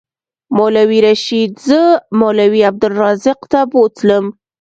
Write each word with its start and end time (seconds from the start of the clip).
مولوي 0.57 0.99
رشید 1.07 1.51
زه 1.67 1.81
مولوي 2.19 2.61
عبدالرزاق 2.69 3.39
ته 3.51 3.59
بوتلم. 3.71 4.25